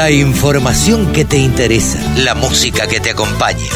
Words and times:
La 0.00 0.10
información 0.10 1.12
que 1.12 1.26
te 1.26 1.36
interesa, 1.36 2.00
la 2.24 2.34
música 2.34 2.86
que 2.86 3.00
te 3.00 3.10
acompaña 3.10 3.68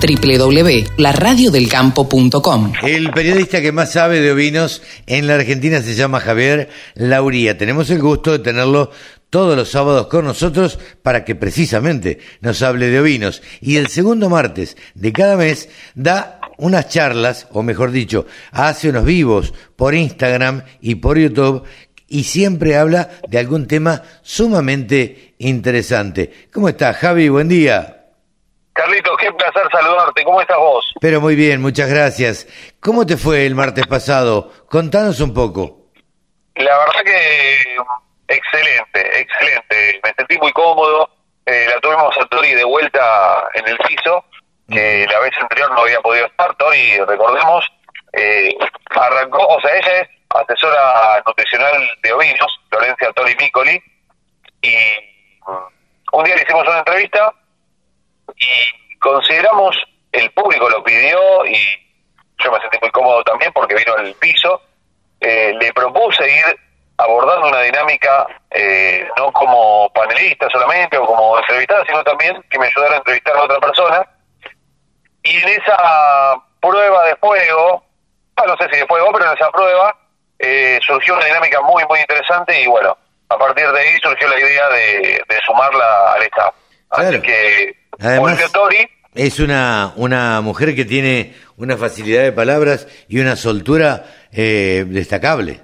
www.laradiodelcampo.com 0.00 2.72
El 2.82 3.10
periodista 3.10 3.60
que 3.60 3.72
más 3.72 3.92
sabe 3.92 4.22
de 4.22 4.32
ovinos 4.32 4.80
en 5.06 5.26
la 5.26 5.34
Argentina 5.34 5.82
se 5.82 5.94
llama 5.94 6.20
Javier 6.20 6.70
Lauría. 6.94 7.58
Tenemos 7.58 7.90
el 7.90 8.00
gusto 8.00 8.32
de 8.32 8.38
tenerlo 8.38 8.90
todos 9.28 9.54
los 9.54 9.70
sábados 9.70 10.06
con 10.06 10.24
nosotros 10.24 10.78
para 11.02 11.26
que 11.26 11.34
precisamente 11.34 12.20
nos 12.40 12.62
hable 12.62 12.86
de 12.86 13.00
ovinos. 13.00 13.42
Y 13.60 13.76
el 13.76 13.88
segundo 13.88 14.30
martes 14.30 14.78
de 14.94 15.12
cada 15.12 15.36
mes 15.36 15.68
da 15.94 16.40
unas 16.56 16.88
charlas, 16.88 17.48
o 17.52 17.62
mejor 17.62 17.90
dicho, 17.90 18.24
hace 18.50 18.88
unos 18.88 19.04
vivos 19.04 19.52
por 19.76 19.94
Instagram 19.94 20.62
y 20.80 20.94
por 20.94 21.18
YouTube 21.18 21.64
y 22.08 22.24
siempre 22.24 22.76
habla 22.76 23.08
de 23.28 23.38
algún 23.38 23.66
tema 23.66 24.02
sumamente 24.22 25.34
interesante. 25.38 26.48
¿Cómo 26.52 26.68
estás, 26.68 26.96
Javi? 26.96 27.28
Buen 27.28 27.48
día. 27.48 27.96
Carlitos, 28.72 29.16
qué 29.18 29.32
placer 29.32 29.62
saludarte. 29.72 30.22
¿Cómo 30.22 30.40
estás 30.40 30.58
vos? 30.58 30.92
Pero 31.00 31.20
muy 31.20 31.34
bien, 31.34 31.62
muchas 31.62 31.88
gracias. 31.88 32.46
¿Cómo 32.80 33.06
te 33.06 33.16
fue 33.16 33.46
el 33.46 33.54
martes 33.54 33.86
pasado? 33.86 34.52
Contanos 34.68 35.20
un 35.20 35.32
poco. 35.32 35.86
La 36.56 36.78
verdad 36.78 37.02
que 37.04 37.76
excelente, 38.28 39.20
excelente. 39.20 40.00
Me 40.04 40.14
sentí 40.16 40.38
muy 40.38 40.52
cómodo. 40.52 41.08
Eh, 41.46 41.66
la 41.68 41.80
tuvimos 41.80 42.14
a 42.18 42.26
Tori 42.26 42.54
de 42.54 42.64
vuelta 42.64 43.48
en 43.54 43.68
el 43.68 43.78
piso, 43.78 44.24
que 44.68 45.06
la 45.10 45.20
vez 45.20 45.32
anterior 45.40 45.70
no 45.70 45.82
había 45.82 46.00
podido 46.00 46.26
estar. 46.26 46.54
Tori, 46.56 46.98
recordemos, 46.98 47.64
eh, 48.12 48.52
arrancó, 48.90 49.46
o 49.46 49.60
sea, 49.60 49.76
ella 49.76 50.00
es 50.00 50.08
asesora 50.40 51.22
nutricional 51.26 51.88
de 52.02 52.12
ovinos, 52.12 52.60
Florencia 52.70 53.12
Tori 53.12 53.34
Micoli, 53.36 53.82
y 54.62 54.76
un 56.12 56.24
día 56.24 56.36
le 56.36 56.42
hicimos 56.42 56.66
una 56.66 56.78
entrevista 56.78 57.32
y 58.36 58.98
consideramos, 58.98 59.76
el 60.12 60.30
público 60.32 60.68
lo 60.68 60.82
pidió 60.82 61.44
y 61.46 61.56
yo 62.38 62.52
me 62.52 62.60
sentí 62.60 62.78
muy 62.80 62.90
cómodo 62.90 63.22
también 63.24 63.52
porque 63.52 63.74
vino 63.74 63.96
el 63.96 64.14
piso, 64.14 64.62
eh, 65.20 65.54
le 65.58 65.72
propuse 65.72 66.30
ir 66.30 66.58
abordando 66.98 67.48
una 67.48 67.60
dinámica 67.60 68.26
eh, 68.50 69.06
no 69.16 69.30
como 69.32 69.90
panelista 69.92 70.48
solamente 70.50 70.96
o 70.96 71.06
como 71.06 71.38
entrevistada, 71.38 71.84
sino 71.86 72.02
también 72.04 72.42
que 72.50 72.58
me 72.58 72.66
ayudara 72.66 72.94
a 72.94 72.98
entrevistar 72.98 73.36
a 73.36 73.44
otra 73.44 73.60
persona. 73.60 74.06
Y 75.22 75.36
en 75.36 75.48
esa 75.48 76.42
prueba 76.60 77.04
de 77.04 77.16
fuego, 77.16 77.84
ah, 78.36 78.44
no 78.46 78.56
sé 78.56 78.68
si 78.70 78.80
de 78.80 78.86
fuego, 78.86 79.10
pero 79.12 79.26
en 79.26 79.36
esa 79.36 79.50
prueba 79.50 79.96
eh, 80.38 80.78
surgió 80.86 81.14
una 81.14 81.24
dinámica 81.24 81.60
muy, 81.62 81.84
muy 81.88 82.00
interesante 82.00 82.60
y 82.60 82.66
bueno, 82.66 82.96
a 83.28 83.38
partir 83.38 83.66
de 83.70 83.80
ahí 83.80 83.98
surgió 84.02 84.28
la 84.28 84.38
idea 84.38 84.68
de, 84.68 85.24
sumarla 85.44 86.12
al 86.14 86.22
staff. 86.22 86.54
Así 86.90 87.20
que 87.20 87.76
Además, 87.98 88.38
es 89.14 89.40
una, 89.40 89.92
una 89.96 90.40
mujer 90.42 90.74
que 90.74 90.84
tiene 90.84 91.34
una 91.56 91.76
facilidad 91.76 92.22
de 92.22 92.32
palabras 92.32 92.86
y 93.08 93.18
una 93.18 93.36
soltura 93.36 94.04
eh, 94.32 94.84
destacable. 94.86 95.60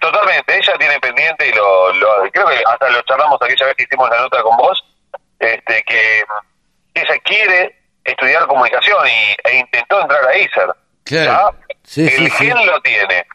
Totalmente, 0.00 0.56
ella 0.56 0.72
tiene 0.78 0.98
pendiente 0.98 1.48
y 1.48 1.52
lo, 1.52 1.92
creo 2.32 2.46
que 2.46 2.62
hasta 2.64 2.88
lo 2.88 3.02
charlamos 3.02 3.38
aquella 3.42 3.66
vez 3.66 3.74
que 3.76 3.82
hicimos 3.82 4.08
la 4.08 4.20
nota 4.22 4.42
con 4.42 4.56
vos, 4.56 4.82
este, 5.38 5.82
que 5.86 6.24
ella 6.94 7.18
quiere 7.22 7.76
estudiar 8.04 8.46
comunicación 8.46 9.06
y, 9.06 9.48
e 9.48 9.58
intentó 9.58 10.00
entrar 10.00 10.26
a 10.26 10.38
ISER. 10.38 10.74
Claro. 11.04 11.54
Sí, 11.82 12.06
el 12.06 12.30
gen 12.30 12.66
lo 12.66 12.80
tiene. 12.80 13.26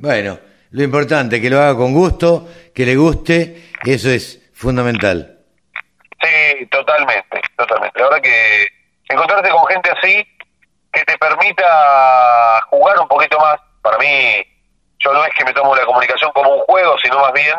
Bueno, 0.00 0.38
lo 0.70 0.82
importante, 0.82 1.42
que 1.42 1.50
lo 1.50 1.60
haga 1.60 1.76
con 1.76 1.92
gusto, 1.92 2.48
que 2.74 2.86
le 2.86 2.96
guste, 2.96 3.70
eso 3.84 4.08
es 4.08 4.50
fundamental. 4.54 5.40
Sí, 6.22 6.66
totalmente, 6.70 7.42
totalmente. 7.54 7.98
La 7.98 8.06
verdad 8.06 8.22
que 8.22 8.66
encontrarte 9.10 9.50
con 9.50 9.66
gente 9.66 9.90
así 9.90 10.26
que 10.90 11.04
te 11.04 11.18
permita 11.18 12.62
jugar 12.70 12.98
un 12.98 13.08
poquito 13.08 13.38
más, 13.40 13.60
para 13.82 13.98
mí, 13.98 14.42
yo 15.00 15.12
no 15.12 15.22
es 15.22 15.34
que 15.34 15.44
me 15.44 15.52
tomo 15.52 15.76
la 15.76 15.84
comunicación 15.84 16.32
como 16.32 16.54
un 16.54 16.60
juego, 16.62 16.96
sino 17.02 17.20
más 17.20 17.34
bien 17.34 17.56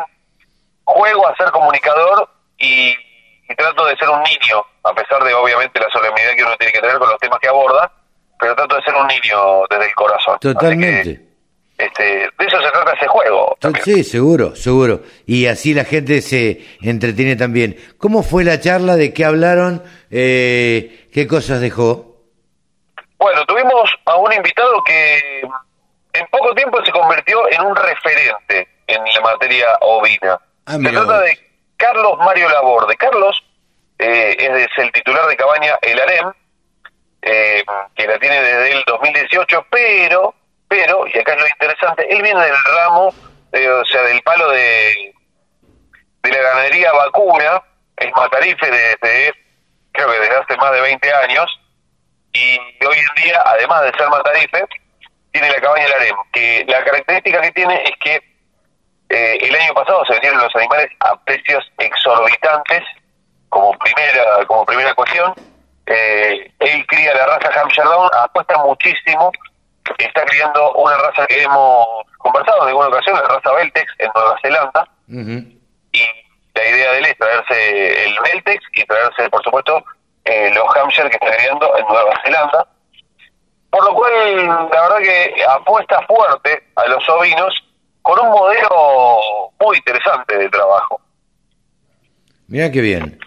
juego 0.82 1.28
a 1.28 1.36
ser 1.36 1.48
comunicador 1.52 2.28
y, 2.58 2.92
trato 3.56 3.84
de 3.84 3.96
ser 3.96 4.08
un 4.08 4.22
niño, 4.22 4.64
a 4.82 4.94
pesar 4.94 5.22
de 5.22 5.32
obviamente 5.32 5.78
la 5.78 5.88
solemnidad 5.90 6.34
que 6.34 6.42
uno 6.42 6.56
tiene 6.56 6.72
que 6.72 6.80
tener 6.80 6.98
con 6.98 7.08
los 7.08 7.20
temas 7.20 7.38
que 7.38 7.48
aborda, 7.48 7.92
pero 8.40 8.56
trato 8.56 8.74
de 8.74 8.82
ser 8.82 8.94
un 8.96 9.06
niño 9.06 9.62
desde 9.70 9.86
el 9.86 9.94
corazón. 9.94 10.38
Totalmente. 10.40 11.31
Este, 11.82 12.04
de 12.04 12.46
eso 12.46 12.60
se 12.60 12.70
trata 12.70 12.92
ese 12.92 13.08
juego. 13.08 13.56
Sí, 13.82 14.04
seguro, 14.04 14.54
seguro. 14.54 15.00
Y 15.26 15.46
así 15.46 15.74
la 15.74 15.84
gente 15.84 16.20
se 16.20 16.60
entretiene 16.80 17.34
también. 17.34 17.76
¿Cómo 17.98 18.22
fue 18.22 18.44
la 18.44 18.60
charla? 18.60 18.94
¿De 18.94 19.12
qué 19.12 19.24
hablaron? 19.24 19.82
Eh, 20.08 21.08
¿Qué 21.12 21.26
cosas 21.26 21.60
dejó? 21.60 22.18
Bueno, 23.18 23.44
tuvimos 23.46 23.90
a 24.04 24.16
un 24.16 24.32
invitado 24.32 24.82
que 24.84 25.40
en 26.12 26.26
poco 26.30 26.54
tiempo 26.54 26.78
se 26.84 26.92
convirtió 26.92 27.50
en 27.50 27.62
un 27.62 27.74
referente 27.74 28.68
en 28.86 29.02
la 29.04 29.20
materia 29.20 29.66
ovina. 29.80 30.38
Ah, 30.66 30.76
se 30.76 30.88
trata 30.88 31.20
de 31.20 31.38
Carlos 31.76 32.16
Mario 32.18 32.48
Laborde. 32.48 32.96
Carlos 32.96 33.42
eh, 33.98 34.36
es 34.38 34.68
el 34.78 34.92
titular 34.92 35.26
de 35.26 35.36
Cabaña 35.36 35.78
El 35.82 36.00
Arem, 36.00 36.32
eh, 37.22 37.64
que 37.96 38.06
la 38.06 38.18
tiene 38.20 38.40
desde 38.40 38.72
el 38.72 38.84
2018, 38.86 39.66
pero 39.68 40.34
pero, 40.72 41.06
y 41.06 41.18
acá 41.18 41.34
es 41.34 41.38
lo 41.38 41.46
interesante, 41.46 42.06
él 42.08 42.22
viene 42.22 42.40
del 42.40 42.56
ramo, 42.64 43.12
eh, 43.52 43.68
o 43.68 43.84
sea, 43.84 44.04
del 44.04 44.22
palo 44.22 44.48
de, 44.52 45.14
de 46.22 46.30
la 46.30 46.40
ganadería 46.40 46.90
vacuna, 46.94 47.62
es 47.94 48.10
matarife 48.16 48.70
desde, 48.70 49.34
creo 49.92 50.10
que 50.10 50.18
desde 50.18 50.34
hace 50.34 50.56
más 50.56 50.72
de 50.72 50.80
20 50.80 51.12
años, 51.12 51.60
y 52.32 52.58
hoy 52.86 52.96
en 52.96 53.22
día, 53.22 53.42
además 53.44 53.82
de 53.82 53.92
ser 53.98 54.08
matarife, 54.08 54.64
tiene 55.30 55.50
la 55.50 55.60
cabaña 55.60 55.84
del 55.84 55.92
harem, 55.92 56.16
que 56.32 56.64
la 56.66 56.82
característica 56.84 57.42
que 57.42 57.52
tiene 57.52 57.84
es 57.84 57.92
que 58.00 58.14
eh, 59.10 59.38
el 59.42 59.54
año 59.54 59.74
pasado 59.74 60.06
se 60.06 60.14
vendieron 60.14 60.40
los 60.40 60.56
animales 60.56 60.88
a 61.00 61.22
precios 61.22 61.70
exorbitantes, 61.76 62.82
como 63.50 63.78
primera, 63.78 64.46
como 64.46 64.64
primera 64.64 64.94
cuestión, 64.94 65.34
eh, 65.84 66.50
él 66.60 66.86
cría 66.86 67.12
la 67.14 67.26
raza 67.26 67.60
Hampshire 67.60 67.86
Down, 67.86 68.08
apuesta 68.14 68.56
muchísimo 68.56 69.30
está 69.98 70.24
criando 70.24 70.72
una 70.74 70.96
raza 70.98 71.26
que 71.26 71.42
hemos 71.42 71.86
conversado 72.18 72.62
en 72.62 72.68
alguna 72.68 72.88
ocasión, 72.88 73.16
la 73.16 73.28
raza 73.28 73.52
Beltex 73.52 73.92
en 73.98 74.10
Nueva 74.14 74.38
Zelanda. 74.42 74.88
Y 75.92 76.00
la 76.54 76.68
idea 76.68 76.92
de 76.92 76.98
él 76.98 77.04
es 77.06 77.18
traerse 77.18 78.04
el 78.04 78.16
Beltex 78.20 78.64
y 78.72 78.84
traerse, 78.84 79.28
por 79.30 79.42
supuesto, 79.42 79.84
eh, 80.24 80.50
los 80.54 80.64
Hampshire 80.76 81.10
que 81.10 81.18
está 81.20 81.36
criando 81.36 81.76
en 81.76 81.86
Nueva 81.86 82.12
Zelanda. 82.24 82.66
Por 83.70 83.84
lo 83.84 83.94
cual, 83.94 84.46
la 84.46 84.82
verdad 84.82 84.98
que 84.98 85.44
apuesta 85.44 86.06
fuerte 86.06 86.68
a 86.76 86.86
los 86.88 87.08
ovinos 87.08 87.54
con 88.02 88.18
un 88.20 88.30
modelo 88.30 89.50
muy 89.60 89.76
interesante 89.78 90.36
de 90.36 90.48
trabajo. 90.50 91.00
Mira 92.48 92.70
qué 92.70 92.80
bien. 92.80 93.18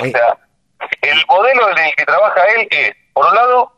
O 0.00 0.04
sea, 0.04 0.38
el 1.00 1.18
modelo 1.28 1.70
en 1.70 1.78
el 1.78 1.94
que 1.96 2.04
trabaja 2.04 2.42
él 2.56 2.68
es, 2.70 2.92
por 3.12 3.26
un 3.26 3.34
lado, 3.34 3.72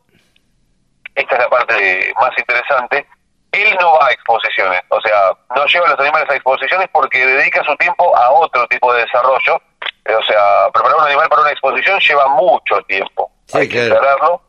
esta 1.15 1.35
es 1.37 1.41
la 1.41 1.49
parte 1.49 2.13
más 2.21 2.31
interesante, 2.37 3.07
él 3.53 3.77
no 3.81 3.95
va 3.95 4.09
a 4.09 4.13
exposiciones, 4.13 4.83
o 4.89 5.01
sea, 5.01 5.33
no 5.55 5.65
lleva 5.67 5.87
a 5.87 5.91
los 5.91 6.01
animales 6.01 6.29
a 6.29 6.35
exposiciones 6.35 6.89
porque 6.93 7.25
dedica 7.25 7.63
su 7.65 7.77
tiempo 7.77 8.17
a 8.17 8.31
otro 8.33 8.67
tipo 8.67 8.93
de 8.93 9.03
desarrollo, 9.03 9.55
o 9.57 10.23
sea, 10.25 10.71
preparar 10.73 10.99
un 10.99 11.07
animal 11.07 11.29
para 11.29 11.43
una 11.43 11.53
exposición 11.53 12.01
lleva 12.01 12.27
mucho 12.29 12.81
tiempo, 12.83 13.31
hay 13.53 13.69
que 13.69 13.85
aclararlo. 13.85 14.43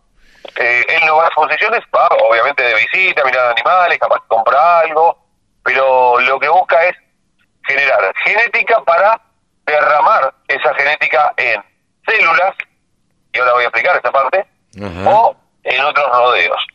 Eh, 0.58 0.86
él 0.88 1.02
no 1.06 1.18
va 1.18 1.24
a 1.24 1.28
exposiciones, 1.28 1.82
va 1.96 2.08
obviamente 2.08 2.64
de 2.64 2.76
visita, 2.76 3.24
mirar 3.26 3.52
animales, 3.52 4.00
capaz 4.00 4.22
de 4.22 4.28
comprar 4.28 4.86
algo, 4.86 5.18
pero 5.64 6.20
lo 6.22 6.40
que 6.40 6.50
busca 6.50 6.84
es 6.86 6.96
generar 7.68 8.14
genética 8.24 8.82
para 8.84 9.20
derramar 9.66 10.34
esa 10.48 10.74
genética 10.76 11.34
en 11.38 11.64
células, 12.08 12.56
y 13.34 13.40
ahora 13.40 13.54
voy 13.54 13.64
a 13.64 13.68
explicar 13.68 13.96
esta 13.98 14.12
parte, 14.12 14.46
o 15.06 15.36
en 15.66 15.84
otros 15.84 16.10
rodeos. 16.10 16.68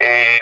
Eh, 0.00 0.38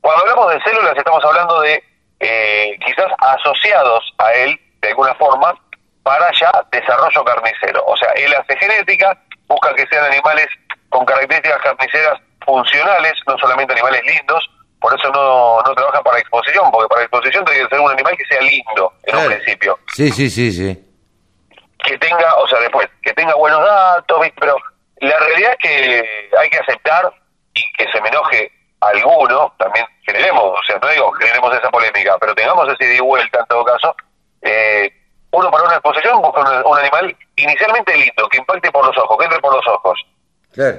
cuando 0.00 0.22
hablamos 0.22 0.52
de 0.54 0.60
células 0.62 0.96
estamos 0.96 1.24
hablando 1.24 1.60
de 1.60 1.82
eh, 2.20 2.78
quizás 2.84 3.12
asociados 3.18 4.14
a 4.18 4.32
él 4.32 4.58
de 4.80 4.88
alguna 4.88 5.14
forma 5.14 5.54
para 6.02 6.30
ya 6.32 6.50
desarrollo 6.70 7.24
carnicero. 7.24 7.84
O 7.86 7.96
sea, 7.96 8.10
él 8.12 8.32
hace 8.34 8.56
genética, 8.56 9.16
busca 9.46 9.74
que 9.74 9.86
sean 9.88 10.04
animales 10.04 10.46
con 10.88 11.04
características 11.04 11.60
carniceras 11.62 12.20
funcionales, 12.44 13.12
no 13.26 13.36
solamente 13.38 13.72
animales 13.72 14.02
lindos, 14.04 14.48
por 14.80 14.96
eso 14.96 15.10
no, 15.10 15.60
no 15.62 15.74
trabaja 15.74 16.00
para 16.02 16.18
exposición, 16.18 16.70
porque 16.70 16.88
para 16.88 17.02
exposición 17.02 17.44
tiene 17.44 17.64
que 17.64 17.68
ser 17.68 17.80
un 17.80 17.90
animal 17.90 18.16
que 18.16 18.24
sea 18.26 18.40
lindo 18.40 18.92
en 19.02 19.16
un 19.16 19.26
principio. 19.26 19.78
Sí, 19.92 20.10
sí, 20.10 20.30
sí, 20.30 20.52
sí. 20.52 20.82
Que 21.84 21.98
tenga, 21.98 22.36
o 22.36 22.46
sea, 22.46 22.60
después, 22.60 22.88
que 23.02 23.12
tenga 23.14 23.34
buenos 23.34 23.60
datos, 23.64 24.20
pero 24.38 24.56
la 25.00 25.18
realidad 25.18 25.52
es 25.52 25.58
que 25.58 26.30
hay 26.38 26.50
que 26.50 26.58
aceptar 26.58 27.12
y 27.54 27.72
que 27.72 27.90
se 27.90 28.00
me 28.00 28.08
enoje 28.08 28.50
alguno, 28.80 29.54
también 29.58 29.86
generemos, 30.06 30.44
o 30.44 30.62
sea, 30.66 30.78
no 30.78 30.88
digo 30.88 31.10
generemos 31.12 31.54
esa 31.54 31.70
polémica, 31.70 32.16
pero 32.18 32.34
tengamos 32.34 32.68
ese 32.72 32.84
ida 32.84 32.94
y 32.94 33.00
vuelta 33.00 33.40
en 33.40 33.46
todo 33.46 33.64
caso, 33.64 33.94
eh, 34.42 34.92
uno 35.30 35.50
para 35.50 35.64
una 35.64 35.74
exposición 35.74 36.22
busca 36.22 36.40
un, 36.40 36.78
animal 36.78 37.16
inicialmente 37.36 37.96
lindo, 37.96 38.28
que 38.28 38.38
impacte 38.38 38.70
por 38.70 38.86
los 38.86 38.96
ojos, 38.96 39.18
que 39.18 39.24
entre 39.24 39.40
por 39.40 39.54
los 39.54 39.66
ojos. 39.66 40.06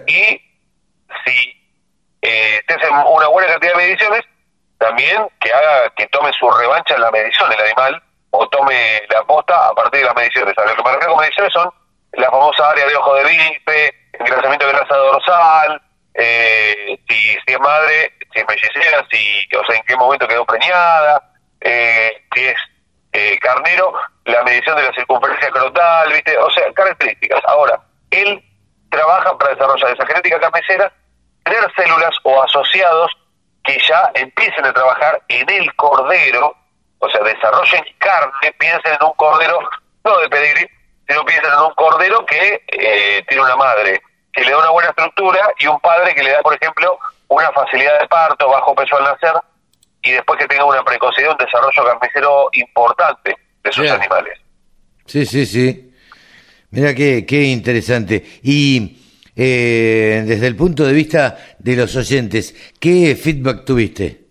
Y 0.08 0.42
si 1.26 1.70
eh, 2.22 2.62
te 2.66 2.74
hacen 2.74 2.94
una 2.94 3.28
buena 3.28 3.50
cantidad 3.50 3.74
de 3.74 3.78
mediciones, 3.78 4.24
también 4.80 5.28
que 5.40 5.52
haga 5.54 5.90
que 5.96 6.08
tome 6.08 6.32
su 6.34 6.50
revancha 6.50 6.96
en 6.96 7.02
la 7.02 7.12
medición 7.12 7.52
el 7.52 7.60
animal 7.60 8.02
o 8.32 8.48
tome 8.50 9.02
la 9.10 9.24
posta 9.24 9.70
a 9.70 9.74
partir 9.74 10.02
de 10.02 10.06
las 10.08 10.16
mediciones. 10.16 10.58
A 10.58 10.66
lo 10.66 10.76
que 10.76 10.84
me 10.84 10.92
refiero 10.92 11.14
con 11.14 11.22
mediciones 11.22 11.54
son 11.54 11.72
la 12.14 12.30
famosa 12.30 12.70
área 12.70 12.86
de 12.88 12.96
ojo 12.96 13.16
de 13.16 13.24
bife, 13.26 13.96
engrasamiento 14.28 14.66
de 14.66 14.74
grasa 14.74 14.96
dorsal, 14.96 15.82
eh, 16.14 17.00
si, 17.08 17.38
es 17.46 17.60
madre, 17.60 18.14
si 18.34 18.40
es 18.40 18.46
mellizera, 18.48 19.06
si, 19.12 19.48
o 19.56 19.66
sea, 19.66 19.76
en 19.76 19.84
qué 19.84 19.96
momento 19.96 20.28
quedó 20.28 20.46
preñada, 20.46 21.22
eh, 21.62 22.24
si 22.34 22.46
es 22.46 22.58
eh, 23.14 23.38
carnero, 23.40 23.94
la 24.26 24.44
medición 24.44 24.76
de 24.76 24.84
la 24.84 24.94
circunferencia 24.94 25.50
crotal, 25.52 26.12
¿viste? 26.12 26.38
O 26.38 26.50
sea, 26.52 26.72
características. 26.74 27.42
Ahora, 27.46 27.80
él 28.12 28.44
trabaja 28.90 29.38
para 29.38 29.54
desarrollar 29.54 29.94
esa 29.94 30.06
genética 30.06 30.40
carnicera, 30.40 30.92
tener 31.44 31.74
células 31.76 32.16
o 32.24 32.44
asociados 32.44 33.12
que 33.64 33.80
ya 33.88 34.12
empiecen 34.14 34.66
a 34.66 34.74
trabajar 34.74 35.22
en 35.28 35.50
el 35.50 35.74
cordero, 35.76 36.56
o 37.00 37.10
sea, 37.10 37.22
desarrollen 37.22 37.84
carne, 38.00 38.54
piensen 38.58 38.94
en 38.94 39.06
un 39.06 39.14
cordero, 39.14 39.60
no 40.04 40.18
de 40.18 40.30
pedigrí, 40.30 40.68
sino 41.08 41.24
piensen 41.26 41.52
en 41.52 41.60
un 41.60 41.74
cordero 41.76 42.26
que 42.26 42.64
eh, 42.68 43.24
tiene 43.28 43.44
una 43.44 43.56
madre 43.56 44.02
que 44.38 44.46
le 44.46 44.52
da 44.52 44.60
una 44.60 44.70
buena 44.70 44.90
estructura 44.90 45.40
y 45.58 45.66
un 45.66 45.80
padre 45.80 46.14
que 46.14 46.22
le 46.22 46.32
da, 46.32 46.42
por 46.42 46.54
ejemplo, 46.54 47.00
una 47.28 47.52
facilidad 47.52 48.00
de 48.00 48.08
parto, 48.08 48.48
bajo 48.48 48.76
peso 48.76 48.96
al 48.96 49.06
nacer, 49.06 49.34
y 50.04 50.12
después 50.12 50.38
que 50.38 50.46
tenga 50.46 50.64
una 50.64 50.84
precocidad, 50.84 51.32
un 51.32 51.38
desarrollo 51.38 51.84
carnicero 51.84 52.50
importante 52.54 53.36
de 53.64 53.72
sus 53.72 53.90
animales. 53.90 54.40
Sí, 55.08 55.26
sí, 55.26 55.46
sí. 55.48 55.92
Mira 56.70 56.94
qué, 56.94 57.26
qué 57.26 57.44
interesante. 57.46 58.24
Y 58.44 59.00
eh, 59.36 60.24
desde 60.24 60.46
el 60.46 60.56
punto 60.56 60.86
de 60.86 60.94
vista 60.94 61.36
de 61.58 61.76
los 61.76 61.96
oyentes, 61.96 62.54
¿qué 62.80 63.16
feedback 63.16 63.66
tuviste? 63.66 64.22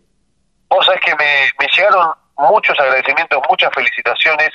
Vos 0.68 0.86
sabés 0.86 1.00
que 1.00 1.16
me, 1.16 1.50
me 1.58 1.66
llegaron 1.76 2.12
muchos 2.38 2.78
agradecimientos, 2.78 3.42
muchas 3.50 3.72
felicitaciones, 3.74 4.50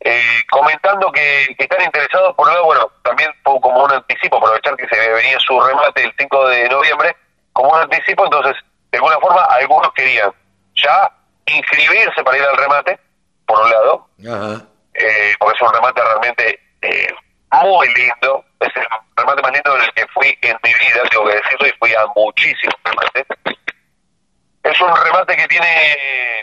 eh, 0.00 0.42
comentando 0.50 1.10
que, 1.10 1.56
están 1.58 1.82
interesados, 1.82 2.34
por 2.36 2.46
lado, 2.48 2.64
bueno, 2.64 2.90
también 3.02 3.30
como 3.42 3.84
un 3.84 3.92
anticipo, 3.92 4.36
aprovechar 4.36 4.76
que 4.76 4.86
se 4.86 5.10
venía 5.10 5.38
su 5.40 5.60
remate 5.60 6.04
el 6.04 6.14
5 6.16 6.48
de 6.48 6.68
noviembre, 6.68 7.16
como 7.52 7.70
un 7.70 7.80
anticipo, 7.80 8.24
entonces, 8.24 8.54
de 8.92 8.98
alguna 8.98 9.18
forma, 9.18 9.42
algunos 9.44 9.92
querían 9.94 10.32
ya 10.74 11.10
inscribirse 11.46 12.22
para 12.22 12.36
ir 12.36 12.44
al 12.44 12.56
remate, 12.56 12.98
por 13.46 13.60
un 13.60 13.70
lado, 13.70 14.08
Eh, 15.00 15.32
porque 15.38 15.56
es 15.56 15.62
un 15.62 15.72
remate 15.72 16.02
realmente 16.02 16.60
eh, 16.82 17.14
muy 17.50 17.86
lindo, 17.94 18.44
es 18.58 18.76
el 18.76 18.86
remate 19.16 19.42
más 19.42 19.52
lindo 19.52 19.76
en 19.76 19.82
el 19.82 19.92
que 19.94 20.06
fui 20.08 20.36
en 20.42 20.56
mi 20.64 20.74
vida, 20.74 21.02
tengo 21.08 21.26
que 21.26 21.34
decirlo, 21.34 21.66
y 21.68 21.72
fui 21.78 21.94
a 21.94 22.06
muchísimos 22.16 22.74
remates. 22.84 23.26
Es 24.64 24.80
un 24.80 24.96
remate 24.96 25.36
que 25.36 25.46
tiene 25.46 26.37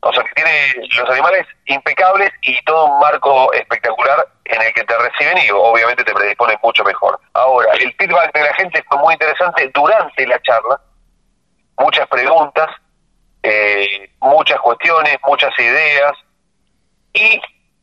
o 0.00 0.12
sea, 0.12 0.22
que 0.22 0.32
tiene 0.34 0.88
los 0.96 1.10
animales 1.10 1.46
impecables 1.66 2.30
y 2.42 2.60
todo 2.64 2.86
un 2.86 3.00
marco 3.00 3.52
espectacular 3.52 4.28
en 4.44 4.62
el 4.62 4.72
que 4.72 4.84
te 4.84 4.96
reciben 4.96 5.38
y 5.38 5.50
obviamente 5.50 6.04
te 6.04 6.14
predisponen 6.14 6.56
mucho 6.62 6.84
mejor. 6.84 7.18
Ahora, 7.32 7.72
el 7.72 7.92
feedback 7.94 8.32
de 8.32 8.42
la 8.42 8.54
gente 8.54 8.82
fue 8.88 8.98
muy 8.98 9.14
interesante 9.14 9.70
durante 9.74 10.26
la 10.26 10.40
charla, 10.42 10.80
muchas 11.78 12.06
preguntas, 12.08 12.68
eh, 13.42 14.10
muchas 14.20 14.60
cuestiones, 14.60 15.16
muchas 15.26 15.58
ideas. 15.58 16.12
Y 17.12 17.40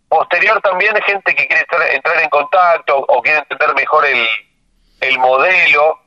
posterior 0.08 0.62
también 0.62 0.96
gente 1.02 1.36
que 1.36 1.48
quiere 1.48 1.64
estar, 1.64 1.82
entrar 1.92 2.22
en 2.22 2.30
contacto 2.30 2.98
o 2.98 3.22
quiere 3.22 3.40
entender 3.40 3.76
mejor 3.76 4.06
el, 4.06 4.26
el 5.02 5.20
modelo 5.20 6.00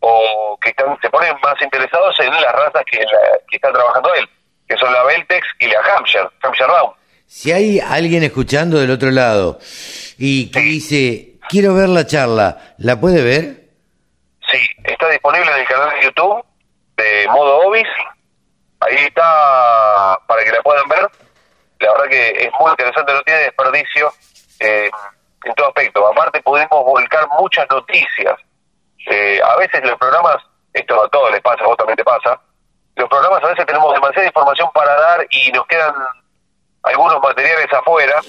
o 0.00 0.58
que 0.60 0.70
están, 0.70 0.98
se 1.00 1.08
ponen 1.10 1.36
más 1.40 1.54
interesados 1.62 2.18
en 2.18 2.32
las 2.32 2.52
razas 2.52 2.82
que, 2.90 2.98
que 2.98 3.56
está 3.56 3.72
trabajando 3.72 4.12
él 4.14 4.28
que 4.72 4.78
son 4.78 4.92
la 4.92 5.04
Beltex 5.04 5.46
y 5.58 5.66
la 5.66 5.80
Hampshire, 5.80 6.28
Hampshire 6.42 6.66
Round. 6.66 6.94
Si 7.26 7.52
hay 7.52 7.78
alguien 7.78 8.22
escuchando 8.22 8.78
del 8.78 8.90
otro 8.90 9.10
lado 9.10 9.58
y 10.16 10.50
que 10.50 10.60
dice, 10.60 11.34
quiero 11.48 11.74
ver 11.74 11.90
la 11.90 12.06
charla, 12.06 12.74
¿la 12.78 12.98
puede 12.98 13.22
ver? 13.22 13.68
Sí, 14.50 14.58
está 14.84 15.10
disponible 15.10 15.50
en 15.50 15.60
el 15.60 15.66
canal 15.66 15.90
de 15.90 16.02
YouTube 16.04 16.44
de 16.96 17.26
Modo 17.28 17.68
Obis. 17.68 17.86
Ahí 18.80 18.96
está 18.96 20.18
para 20.26 20.42
que 20.42 20.52
la 20.52 20.62
puedan 20.62 20.88
ver. 20.88 21.10
La 21.80 21.92
verdad 21.92 22.08
que 22.08 22.28
es 22.30 22.50
muy 22.58 22.70
interesante, 22.70 23.12
no 23.12 23.22
tiene 23.22 23.40
desperdicio 23.40 24.12
eh, 24.60 24.90
en 25.44 25.54
todo 25.54 25.68
aspecto. 25.68 26.06
Aparte 26.06 26.40
pudimos 26.42 26.84
volcar 26.84 27.28
muchas 27.38 27.66
noticias. 27.70 28.38
Eh, 29.10 29.38
a 29.44 29.56
veces 29.56 29.84
los 29.84 29.98
programas, 29.98 30.36
esto 30.72 31.02
a 31.02 31.08
todos 31.10 31.30
les 31.30 31.42
pasa, 31.42 31.62
a 31.62 31.66
vos 31.66 31.76
también 31.76 31.96
te 31.96 32.04
pasa, 32.04 32.40
los 32.96 33.08
programas 33.08 33.42
a 33.42 33.48
veces 33.48 33.66
tenemos 33.66 33.92
demasiada 33.94 34.26
información 34.26 34.68
y 35.30 35.50
nos 35.52 35.66
quedan 35.66 35.94
algunos 36.82 37.20
materiales 37.22 37.72
afuera. 37.72 38.20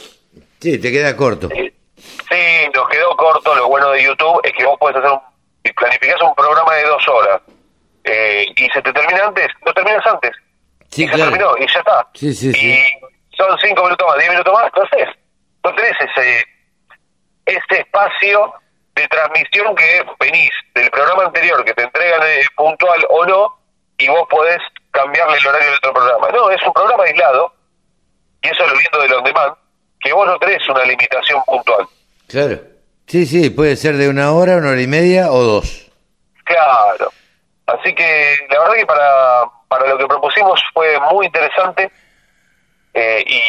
Sí, 0.59 0.79
te 0.79 0.91
queda 0.91 1.15
corto. 1.15 1.49
Sí, 1.49 2.69
nos 2.73 2.89
quedó 2.89 3.15
corto. 3.15 3.55
Lo 3.55 3.67
bueno 3.67 3.89
de 3.91 4.03
YouTube 4.03 4.41
es 4.43 4.53
que 4.53 4.65
vos 4.65 4.77
puedes 4.79 4.97
hacer 4.97 5.11
un, 5.11 5.19
planificás 5.75 6.21
un 6.21 6.35
programa 6.35 6.73
de 6.75 6.83
dos 6.83 7.07
horas 7.07 7.41
eh, 8.03 8.45
y 8.55 8.67
se 8.69 8.81
te 8.81 8.93
termina 8.93 9.25
antes, 9.25 9.47
no 9.65 9.73
terminas 9.73 10.05
antes. 10.05 10.31
Sí, 10.89 11.05
y 11.05 11.07
se 11.07 11.17
terminó 11.17 11.57
y 11.57 11.67
ya 11.67 11.79
está. 11.79 12.07
Sí, 12.13 12.33
sí, 12.33 12.51
y 12.51 13.35
son 13.35 13.57
cinco 13.59 13.83
minutos 13.83 14.07
más, 14.07 14.17
diez 14.17 14.29
minutos 14.29 14.53
más, 14.53 14.65
entonces 14.65 15.07
no 15.63 15.73
tenés 15.75 15.95
ese, 16.01 16.45
ese 17.45 17.79
espacio 17.79 18.53
de 18.95 19.07
transmisión 19.07 19.75
que 19.75 20.05
venís 20.19 20.51
del 20.75 20.89
programa 20.91 21.25
anterior 21.25 21.63
que 21.65 21.73
te 21.73 21.83
entregan 21.83 22.21
eh, 22.27 22.43
puntual 22.55 23.05
o 23.09 23.25
no 23.25 23.59
y 23.97 24.07
vos 24.07 24.27
podés 24.29 24.59
cambiarle 24.93 25.37
el 25.37 25.47
horario 25.47 25.69
de 25.69 25.75
otro 25.77 25.93
programa. 25.93 26.29
No, 26.29 26.49
es 26.51 26.63
un 26.63 26.71
programa 26.71 27.03
aislado, 27.03 27.53
y 28.41 28.47
eso 28.47 28.63
es 28.63 28.71
lo 28.71 28.77
lindo 28.77 28.99
de 28.99 29.15
On 29.15 29.23
Demand, 29.23 29.55
que 29.99 30.13
vos 30.13 30.25
no 30.25 30.37
tenés 30.37 30.67
una 30.69 30.85
limitación 30.85 31.43
puntual. 31.45 31.85
Claro. 32.27 32.59
Sí, 33.07 33.25
sí, 33.25 33.49
puede 33.49 33.75
ser 33.75 33.97
de 33.97 34.07
una 34.07 34.31
hora, 34.31 34.55
una 34.55 34.69
hora 34.69 34.81
y 34.81 34.87
media 34.87 35.31
o 35.31 35.41
dos. 35.41 35.91
Claro. 36.45 37.11
Así 37.65 37.93
que 37.93 38.37
la 38.49 38.59
verdad 38.59 38.75
que 38.75 38.85
para, 38.85 39.43
para 39.67 39.87
lo 39.87 39.97
que 39.97 40.05
propusimos 40.05 40.61
fue 40.73 40.99
muy 41.11 41.25
interesante 41.25 41.91
eh, 42.93 43.23
y 43.25 43.41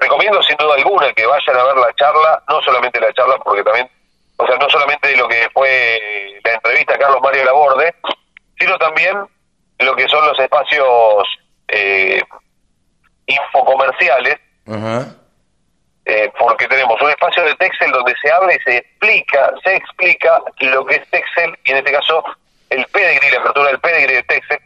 recomiendo 0.00 0.42
sin 0.42 0.56
duda 0.56 0.74
alguna 0.74 1.12
que 1.12 1.26
vayan 1.26 1.56
a 1.56 1.64
ver 1.64 1.76
la 1.76 1.92
charla, 1.94 2.42
no 2.48 2.60
solamente 2.62 3.00
la 3.00 3.12
charla, 3.12 3.38
porque 3.38 3.64
también, 3.64 3.88
o 4.36 4.46
sea, 4.46 4.56
no 4.56 4.68
solamente 4.68 5.16
lo 5.16 5.28
que 5.28 5.48
fue 5.52 6.40
la 6.44 6.52
entrevista 6.54 6.94
a 6.94 6.98
Carlos 6.98 7.20
Mario 7.22 7.44
Laborde, 7.44 7.94
sino 8.58 8.78
también 8.78 9.16
lo 9.80 9.96
que 9.96 10.08
son 10.08 10.26
los 10.26 10.38
espacios 10.38 11.24
eh, 11.68 12.22
infocomerciales, 13.26 14.36
eh, 16.04 16.32
porque 16.38 16.66
tenemos 16.66 17.00
un 17.00 17.10
espacio 17.10 17.44
de 17.44 17.54
Texel 17.54 17.90
donde 17.90 18.14
se 18.20 18.32
habla 18.32 18.54
y 18.54 18.58
se 18.60 18.76
explica, 18.78 19.52
se 19.64 19.76
explica 19.76 20.40
lo 20.60 20.84
que 20.84 20.96
es 20.96 21.10
Texel, 21.10 21.58
y 21.64 21.70
en 21.70 21.76
este 21.78 21.92
caso 21.92 22.24
el 22.70 22.84
pedigree, 22.86 23.30
la 23.32 23.40
apertura 23.40 23.68
del 23.68 23.80
pedigree 23.80 24.16
de 24.16 24.22
Texel. 24.24 24.58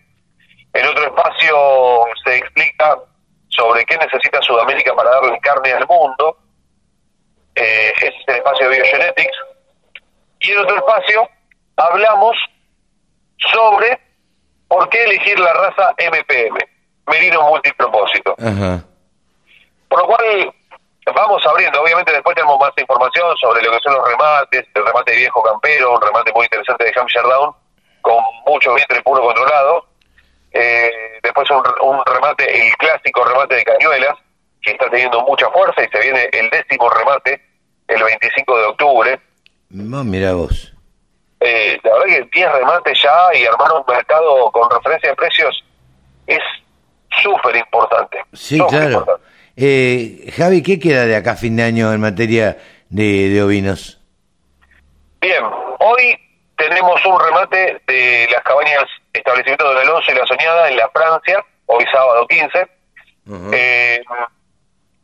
En 0.72 0.86
otro 0.86 1.06
espacio 1.06 2.06
se 2.24 2.36
explica 2.36 2.98
sobre 3.48 3.84
qué 3.84 3.96
necesita 3.96 4.42
Sudamérica 4.42 4.94
para 4.94 5.10
darle 5.10 5.38
carne 5.40 5.72
al 5.72 5.86
mundo, 5.86 6.38
eh, 7.54 7.92
es 8.02 8.14
el 8.26 8.34
espacio 8.36 8.68
de 8.68 8.76
Biogenetics. 8.76 9.36
Y 10.40 10.50
en 10.50 10.58
otro 10.58 10.76
espacio 10.76 11.28
hablamos 11.76 12.36
sobre 13.52 14.00
¿por 14.68 14.88
qué 14.88 15.04
elegir 15.04 15.38
la 15.38 15.52
raza 15.52 15.94
MPM? 15.98 16.58
Merino 17.06 17.42
multipropósito. 17.42 18.34
Por 18.34 19.98
lo 19.98 20.06
cual 20.06 20.54
vamos 21.14 21.46
abriendo, 21.46 21.82
obviamente 21.82 22.12
después 22.12 22.34
tenemos 22.34 22.58
más 22.58 22.72
información 22.76 23.36
sobre 23.36 23.62
lo 23.62 23.70
que 23.70 23.78
son 23.82 23.94
los 23.94 24.08
remates, 24.08 24.66
el 24.74 24.86
remate 24.86 25.16
viejo 25.16 25.42
campero, 25.42 25.94
un 25.94 26.00
remate 26.00 26.32
muy 26.32 26.44
interesante 26.44 26.84
de 26.84 26.92
Hampshire 26.96 27.28
Down, 27.28 27.54
con 28.00 28.16
mucho 28.46 28.74
vientre 28.74 29.02
puro 29.02 29.22
controlado. 29.22 29.86
Eh, 30.52 31.18
después 31.22 31.48
un, 31.50 31.62
un 31.82 32.00
remate, 32.06 32.66
el 32.66 32.76
clásico 32.76 33.24
remate 33.24 33.56
de 33.56 33.64
cañuelas, 33.64 34.14
que 34.62 34.70
está 34.72 34.88
teniendo 34.88 35.20
mucha 35.22 35.50
fuerza 35.50 35.82
y 35.82 35.88
se 35.88 36.00
viene 36.00 36.28
el 36.32 36.48
décimo 36.48 36.88
remate 36.88 37.42
el 37.88 38.02
25 38.02 38.58
de 38.58 38.64
octubre. 38.64 39.20
No, 39.68 40.04
mira 40.04 40.32
vos 40.32 40.73
eh, 41.44 41.78
la 41.82 41.92
verdad 41.92 42.06
que 42.06 42.28
10 42.32 42.52
remates 42.52 43.02
ya 43.02 43.38
y 43.38 43.44
armar 43.44 43.72
un 43.72 43.84
mercado 43.86 44.50
con 44.50 44.70
referencia 44.70 45.10
de 45.10 45.16
precios 45.16 45.64
es 46.26 46.40
súper 47.22 47.56
importante. 47.56 48.18
Sí, 48.32 48.58
claro. 48.68 49.20
Eh, 49.56 50.32
Javi, 50.36 50.62
¿qué 50.62 50.78
queda 50.80 51.06
de 51.06 51.16
acá 51.16 51.32
a 51.32 51.36
fin 51.36 51.56
de 51.56 51.62
año 51.62 51.92
en 51.92 52.00
materia 52.00 52.56
de, 52.88 53.28
de 53.28 53.42
ovinos? 53.42 54.00
Bien, 55.20 55.44
hoy 55.78 56.18
tenemos 56.56 57.04
un 57.04 57.20
remate 57.20 57.80
de 57.86 58.28
las 58.32 58.42
cabañas 58.42 58.84
establecimiento 59.12 59.72
de 59.74 59.80
Alonso 59.80 60.12
y 60.12 60.14
La 60.14 60.26
Soñada 60.26 60.70
en 60.70 60.76
la 60.76 60.88
Francia, 60.90 61.44
hoy 61.66 61.84
sábado 61.92 62.26
15. 62.26 62.68
eh, 63.52 64.02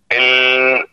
el, 0.09 0.89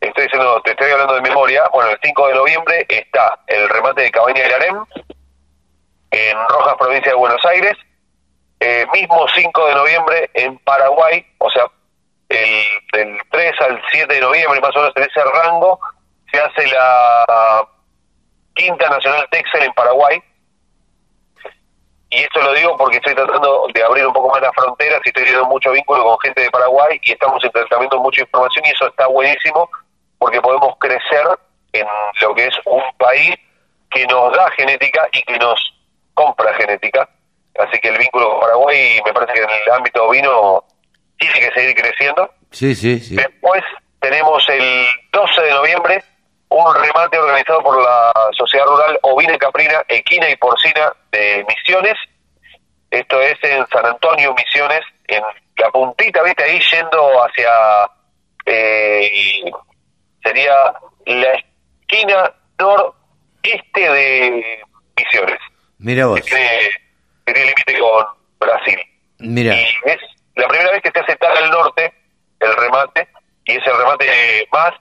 estoy 0.00 0.24
diciendo, 0.24 0.60
te 0.62 0.70
estoy 0.70 0.90
hablando 0.90 1.14
de 1.14 1.20
memoria, 1.20 1.68
bueno, 1.72 1.90
el 1.90 1.98
5 2.02 2.26
de 2.28 2.34
noviembre 2.34 2.86
está 2.88 3.38
el 3.46 3.68
remate 3.68 4.02
de 4.02 4.10
Cabaña 4.10 4.42
del 4.42 4.54
Arem 4.54 4.84
en 6.10 6.36
Rojas, 6.48 6.74
provincia 6.78 7.12
de 7.12 7.18
Buenos 7.18 7.44
Aires, 7.44 7.76
eh, 8.58 8.86
mismo 8.92 9.26
5 9.34 9.66
de 9.66 9.74
noviembre 9.74 10.30
en 10.34 10.58
Paraguay, 10.58 11.24
o 11.38 11.50
sea, 11.50 11.64
el, 12.28 12.64
del 12.92 13.18
3 13.30 13.60
al 13.60 13.82
7 13.92 14.14
de 14.14 14.20
noviembre, 14.20 14.60
más 14.60 14.74
o 14.74 14.80
menos 14.80 14.92
en 14.96 15.02
ese 15.02 15.22
rango, 15.24 15.78
se 16.32 16.40
hace 16.40 16.66
la 16.68 17.68
Quinta 18.54 18.88
Nacional 18.88 19.26
Texel 19.30 19.62
en 19.62 19.72
Paraguay. 19.72 20.22
Y 22.12 22.22
esto 22.22 22.42
lo 22.42 22.52
digo 22.54 22.76
porque 22.76 22.96
estoy 22.96 23.14
tratando 23.14 23.68
de 23.72 23.84
abrir 23.84 24.04
un 24.04 24.12
poco 24.12 24.30
más 24.30 24.42
las 24.42 24.52
fronteras 24.54 25.00
y 25.04 25.08
estoy 25.08 25.24
teniendo 25.24 25.46
mucho 25.46 25.70
vínculo 25.70 26.02
con 26.02 26.18
gente 26.20 26.42
de 26.42 26.50
Paraguay 26.50 26.98
y 27.02 27.12
estamos 27.12 27.42
intercambiando 27.44 28.00
mucha 28.00 28.22
información 28.22 28.64
y 28.66 28.70
eso 28.70 28.88
está 28.88 29.06
buenísimo 29.06 29.70
porque 30.20 30.40
podemos 30.40 30.76
crecer 30.78 31.26
en 31.72 31.86
lo 32.20 32.34
que 32.34 32.46
es 32.46 32.54
un 32.66 32.82
país 32.98 33.34
que 33.90 34.06
nos 34.06 34.32
da 34.36 34.50
genética 34.50 35.08
y 35.12 35.22
que 35.22 35.38
nos 35.38 35.58
compra 36.14 36.54
genética. 36.54 37.08
Así 37.58 37.80
que 37.80 37.88
el 37.88 37.98
vínculo 37.98 38.30
con 38.30 38.40
Paraguay 38.40 39.00
me 39.04 39.12
parece 39.12 39.32
que 39.32 39.42
en 39.42 39.50
el 39.50 39.72
ámbito 39.72 40.04
ovino 40.04 40.62
tiene 41.18 41.40
que 41.40 41.50
seguir 41.52 41.74
creciendo. 41.74 42.30
Sí, 42.50 42.74
sí, 42.74 43.00
sí. 43.00 43.16
Después 43.16 43.62
tenemos 44.00 44.46
el 44.48 44.86
12 45.10 45.40
de 45.40 45.50
noviembre 45.50 46.04
un 46.50 46.74
remate 46.74 47.18
organizado 47.18 47.62
por 47.62 47.82
la 47.82 48.12
Sociedad 48.36 48.66
Rural 48.66 48.98
Ovina 49.02 49.34
y 49.34 49.38
Caprina, 49.38 49.82
Equina 49.88 50.28
y 50.28 50.36
Porcina 50.36 50.92
de 51.12 51.46
Misiones. 51.48 51.94
Esto 52.90 53.20
es 53.22 53.38
en 53.42 53.66
San 53.68 53.86
Antonio, 53.86 54.34
Misiones, 54.34 54.80
en 55.06 55.22
la 55.56 55.70
puntita, 55.70 56.22
viste, 56.22 56.44
ahí 56.44 56.60
yendo 56.72 57.22
hacia... 57.22 57.50
Eh, 58.44 59.44
sería 60.22 60.54
la 61.06 61.32
esquina 61.34 62.32
noreste 62.58 63.80
de 63.80 64.60
Misiones. 64.96 65.38
Mira 65.78 66.06
vos. 66.06 66.20
Que 66.20 66.70
tiene 67.24 67.40
límite 67.40 67.78
con 67.78 68.06
Brasil. 68.38 68.78
Mira. 69.18 69.54
Y 69.54 69.64
es 69.84 69.98
la 70.36 70.48
primera 70.48 70.72
vez 70.72 70.82
que 70.82 70.90
se 70.90 71.00
hace 71.00 71.16
tan 71.16 71.36
al 71.36 71.50
norte 71.50 71.92
el 72.40 72.56
remate, 72.56 73.08
y 73.44 73.52
es 73.52 73.66
el 73.66 73.76
remate 73.76 74.48
más, 74.52 74.72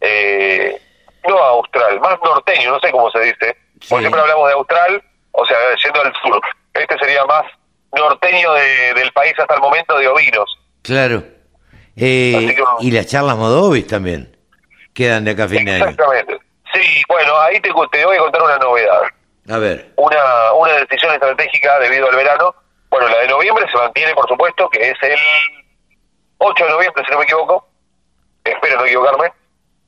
eh, 0.00 0.80
no 1.28 1.38
austral, 1.38 2.00
más 2.00 2.18
norteño, 2.22 2.72
no 2.72 2.80
sé 2.80 2.90
cómo 2.90 3.10
se 3.10 3.20
dice, 3.20 3.56
porque 3.88 4.02
siempre 4.02 4.20
hablamos 4.20 4.48
de 4.48 4.54
austral, 4.54 5.02
o 5.32 5.46
sea, 5.46 5.56
yendo 5.82 6.02
al 6.02 6.12
sur. 6.22 6.40
Este 6.74 6.98
sería 6.98 7.24
más 7.24 7.44
norteño 7.96 8.52
del 8.52 9.12
país 9.12 9.32
hasta 9.38 9.54
el 9.54 9.60
momento 9.60 9.96
de 9.96 10.08
ovinos. 10.08 10.58
Claro. 10.82 11.22
Eh, 11.96 12.56
y 12.80 12.90
las 12.90 13.06
charlas 13.06 13.36
Modovis 13.36 13.86
también 13.86 14.33
quedan 14.94 15.24
de 15.24 15.32
acá 15.32 15.44
a 15.44 15.48
fin 15.48 15.64
de 15.64 15.72
año. 15.72 15.84
Exactamente. 15.84 16.38
Sí, 16.72 17.02
bueno, 17.08 17.38
ahí 17.40 17.60
te, 17.60 17.70
te 17.92 18.04
voy 18.04 18.16
a 18.16 18.20
contar 18.20 18.42
una 18.42 18.56
novedad. 18.58 19.02
A 19.50 19.58
ver. 19.58 19.92
Una, 19.96 20.52
una 20.54 20.72
decisión 20.72 21.12
estratégica 21.12 21.78
debido 21.80 22.08
al 22.08 22.16
verano. 22.16 22.54
Bueno, 22.88 23.08
la 23.08 23.18
de 23.18 23.28
noviembre 23.28 23.66
se 23.70 23.76
mantiene, 23.76 24.14
por 24.14 24.28
supuesto, 24.28 24.68
que 24.70 24.90
es 24.90 24.96
el 25.02 25.18
8 26.38 26.64
de 26.64 26.70
noviembre, 26.70 27.04
si 27.04 27.10
no 27.10 27.18
me 27.18 27.24
equivoco. 27.24 27.68
Espero 28.44 28.76
no 28.76 28.86
equivocarme. 28.86 29.32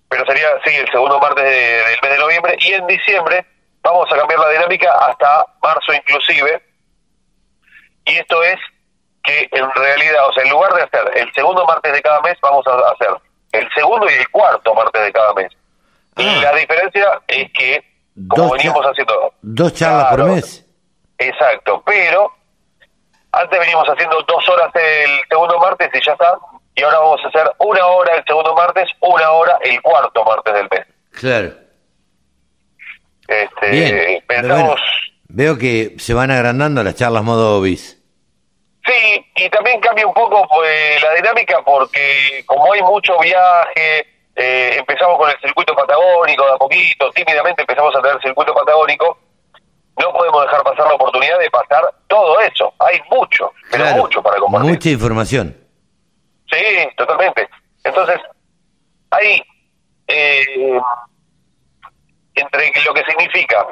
Pero 0.08 0.24
sería, 0.26 0.48
sí, 0.64 0.74
el 0.74 0.90
segundo 0.90 1.18
martes 1.18 1.44
del 1.44 1.98
mes 2.02 2.10
de 2.12 2.18
noviembre. 2.18 2.56
Y 2.60 2.72
en 2.72 2.86
diciembre 2.86 3.46
vamos 3.82 4.12
a 4.12 4.16
cambiar 4.16 4.40
la 4.40 4.50
dinámica 4.50 4.92
hasta 4.92 5.46
marzo 5.62 5.92
inclusive. 5.92 6.62
Y 8.04 8.18
esto 8.18 8.42
es 8.42 8.56
que 9.22 9.48
en 9.50 9.70
realidad, 9.72 10.28
o 10.28 10.32
sea, 10.32 10.44
en 10.44 10.50
lugar 10.50 10.72
de 10.74 10.82
hacer 10.82 11.10
el 11.16 11.32
segundo 11.32 11.64
martes 11.64 11.92
de 11.92 12.02
cada 12.02 12.20
mes, 12.20 12.36
vamos 12.40 12.64
a 12.66 12.90
hacer 12.90 13.08
el 13.58 13.68
segundo 13.74 14.06
y 14.10 14.14
el 14.14 14.28
cuarto 14.30 14.74
martes 14.74 15.02
de 15.02 15.12
cada 15.12 15.34
mes. 15.34 15.52
Y 16.16 16.26
ah. 16.26 16.40
la 16.42 16.54
diferencia 16.54 17.20
es 17.28 17.52
que 17.52 17.84
como 18.28 18.52
venimos 18.52 18.84
haciendo. 18.84 19.32
Dos 19.42 19.74
charlas 19.74 20.06
por 20.06 20.24
mes. 20.24 20.64
Exacto, 21.18 21.82
pero 21.84 22.32
antes 23.32 23.58
venimos 23.58 23.86
haciendo 23.86 24.16
dos 24.26 24.48
horas 24.48 24.70
el 24.74 25.20
segundo 25.28 25.58
martes 25.58 25.90
y 25.92 26.04
ya 26.04 26.12
está. 26.12 26.38
Y 26.74 26.82
ahora 26.82 26.98
vamos 26.98 27.20
a 27.24 27.28
hacer 27.28 27.50
una 27.58 27.86
hora 27.86 28.16
el 28.16 28.24
segundo 28.26 28.54
martes, 28.54 28.88
una 29.00 29.30
hora 29.30 29.58
el 29.62 29.80
cuarto 29.80 30.24
martes 30.24 30.54
del 30.54 30.68
mes. 30.70 30.86
Claro. 31.10 31.54
Este, 33.28 33.70
Bien, 33.70 34.24
pensamos... 34.26 34.80
veo 35.28 35.58
que 35.58 35.94
se 35.98 36.14
van 36.14 36.30
agrandando 36.30 36.82
las 36.82 36.94
charlas 36.94 37.24
modo 37.24 37.60
bis. 37.60 37.95
Sí, 38.86 39.26
y 39.34 39.50
también 39.50 39.80
cambia 39.80 40.06
un 40.06 40.14
poco 40.14 40.46
pues, 40.48 41.02
la 41.02 41.14
dinámica 41.14 41.60
porque 41.64 42.44
como 42.46 42.72
hay 42.72 42.82
mucho 42.82 43.18
viaje, 43.18 44.06
eh, 44.36 44.76
empezamos 44.78 45.18
con 45.18 45.28
el 45.28 45.36
circuito 45.40 45.74
patagónico 45.74 46.46
de 46.46 46.52
a 46.52 46.56
poquito, 46.56 47.10
tímidamente 47.10 47.62
empezamos 47.62 47.94
a 47.96 48.02
tener 48.02 48.20
circuito 48.22 48.54
patagónico, 48.54 49.18
no 49.98 50.12
podemos 50.12 50.42
dejar 50.42 50.62
pasar 50.62 50.86
la 50.86 50.94
oportunidad 50.94 51.38
de 51.38 51.50
pasar 51.50 51.82
todo 52.06 52.38
eso. 52.40 52.72
Hay 52.78 53.00
mucho, 53.10 53.52
pero 53.70 53.86
mucho 53.96 54.22
para 54.22 54.38
compartir. 54.38 54.70
Mucha 54.70 54.90
información. 54.90 55.56
Sí, 56.52 56.88
totalmente. 56.96 57.48
Entonces, 57.82 58.20
hay 59.10 59.42
eh, 60.06 60.80
entre 62.34 62.72
lo 62.84 62.94
que 62.94 63.04
significa 63.04 63.66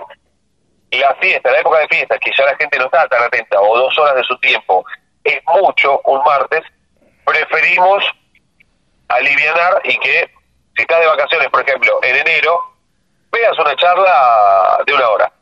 la 0.91 1.15
fiesta, 1.17 1.51
la 1.51 1.61
época 1.61 1.79
de 1.81 1.89
fiesta, 1.89 2.19
que 2.19 2.31
ya 2.37 2.45
la 2.45 2.57
gente 2.57 2.79
no 2.79 2.87
está 2.87 3.07
tan 3.09 3.23
atenta, 3.23 3.61
o 3.61 3.77
dos 3.77 3.97
horas 3.99 4.17
de 4.17 4.25
su 4.25 4.37
tiempo, 4.39 4.85
es 5.25 5.41
mucho 5.47 6.01
un 6.05 6.23
martes, 6.23 6.63
preferimos 7.25 8.05
aliviar 9.09 9.81
y 9.85 9.99
que 9.99 10.31
si 10.77 10.83
estás 10.83 11.01
de 11.01 11.07
vacaciones, 11.07 11.49
por 11.49 11.63
ejemplo, 11.63 11.99
en 12.03 12.17
enero, 12.17 12.61
veas 13.33 13.59
una 13.59 13.75
charla 13.77 14.79
de 14.87 14.95
una 14.95 15.09
hora. 15.09 15.33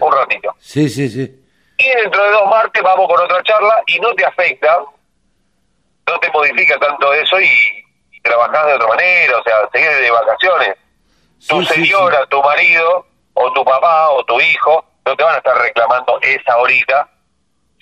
Un 0.00 0.12
ratito. 0.12 0.54
Sí, 0.60 0.88
sí, 0.88 1.08
sí. 1.08 1.44
Y 1.78 1.88
dentro 1.88 2.22
de 2.22 2.30
dos 2.30 2.46
martes 2.48 2.80
vamos 2.82 3.08
con 3.08 3.20
otra 3.20 3.42
charla 3.42 3.82
y 3.86 3.98
no 3.98 4.14
te 4.14 4.24
afecta, 4.24 4.78
no 6.06 6.18
te 6.20 6.30
modifica 6.30 6.78
tanto 6.78 7.12
eso 7.12 7.40
y, 7.40 7.50
trabajas 8.22 8.66
de 8.66 8.72
otra 8.74 8.88
manera, 8.88 9.36
o 9.36 9.42
sea, 9.42 9.68
seguir 9.70 9.90
de 9.90 10.10
vacaciones. 10.10 10.76
tu 11.46 11.62
señora, 11.64 12.24
tu 12.26 12.42
marido, 12.42 13.06
o 13.34 13.52
tu 13.52 13.62
papá, 13.64 14.10
o 14.10 14.24
tu 14.24 14.40
hijo, 14.40 14.82
no 15.04 15.14
te 15.14 15.22
van 15.22 15.34
a 15.34 15.38
estar 15.38 15.58
reclamando 15.58 16.18
esa 16.22 16.56
horita 16.56 17.10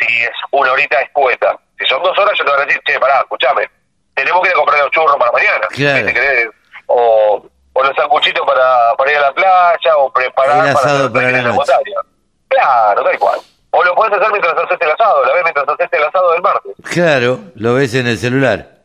si 0.06 0.22
es 0.22 0.30
una 0.50 0.72
horita 0.72 1.00
escueta. 1.00 1.58
Si 1.78 1.86
son 1.86 2.02
dos 2.02 2.16
horas, 2.18 2.32
yo 2.38 2.44
te 2.44 2.50
voy 2.50 2.60
a 2.60 2.66
decir, 2.66 2.80
che, 2.84 2.98
pará, 2.98 3.20
escúchame, 3.20 3.68
tenemos 4.14 4.42
que 4.42 4.48
ir 4.48 4.54
a 4.54 4.58
comprar 4.58 4.80
los 4.80 4.90
churros 4.90 5.16
para 5.16 5.32
mañana. 5.32 5.68
O, 6.86 7.46
o 7.72 7.82
los 7.82 7.96
sanguchitos 7.96 8.46
para, 8.46 8.94
para 8.96 9.10
ir 9.10 9.16
a 9.18 9.20
la 9.22 9.32
playa, 9.32 9.96
o 9.96 10.12
preparar 10.12 10.74
para, 10.74 11.10
para 11.12 11.30
la, 11.30 11.42
la 11.42 11.52
montaña. 11.52 11.96
Claro, 12.48 13.04
tal 13.04 13.18
cual. 13.18 13.40
O 13.70 13.82
lo 13.82 13.94
puedes 13.94 14.12
hacer 14.12 14.30
mientras 14.30 14.54
haces 14.54 14.76
el 14.80 14.90
asado, 14.90 15.24
la 15.24 15.32
ves 15.32 15.42
mientras 15.44 15.68
haces 15.68 15.88
el 15.92 16.04
asado 16.04 16.32
del 16.32 16.42
martes. 16.42 16.72
Claro, 16.90 17.40
lo 17.54 17.74
ves 17.74 17.94
en 17.94 18.06
el 18.06 18.18
celular. 18.18 18.82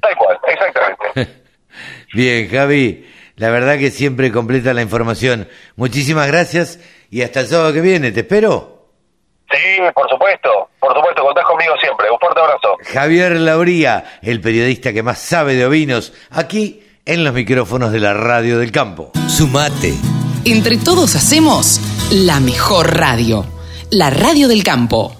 Tal 0.00 0.16
cual, 0.16 0.38
exactamente. 0.46 1.42
Bien, 2.12 2.50
Javi, 2.50 3.10
la 3.36 3.48
verdad 3.50 3.78
que 3.78 3.90
siempre 3.90 4.30
completa 4.30 4.74
la 4.74 4.82
información. 4.82 5.48
Muchísimas 5.76 6.26
gracias 6.26 6.78
y 7.10 7.22
hasta 7.22 7.40
el 7.40 7.46
sábado 7.46 7.72
que 7.72 7.80
viene, 7.80 8.12
¿te 8.12 8.20
espero? 8.20 8.79
Sí, 9.50 9.80
por 9.94 10.08
supuesto, 10.08 10.70
por 10.78 10.94
supuesto, 10.94 11.22
contás 11.22 11.44
conmigo 11.44 11.74
siempre. 11.80 12.10
Un 12.10 12.18
fuerte 12.18 12.40
abrazo. 12.40 12.76
Javier 12.92 13.32
Lauría, 13.40 14.18
el 14.22 14.40
periodista 14.40 14.92
que 14.92 15.02
más 15.02 15.18
sabe 15.18 15.54
de 15.54 15.66
ovinos, 15.66 16.12
aquí 16.30 16.82
en 17.04 17.24
los 17.24 17.34
micrófonos 17.34 17.90
de 17.90 18.00
la 18.00 18.14
Radio 18.14 18.58
del 18.58 18.70
Campo. 18.70 19.10
Sumate. 19.28 19.94
Entre 20.44 20.78
todos 20.78 21.16
hacemos 21.16 21.80
la 22.10 22.40
mejor 22.40 22.96
radio, 22.96 23.44
la 23.90 24.10
Radio 24.10 24.48
del 24.48 24.62
Campo. 24.62 25.19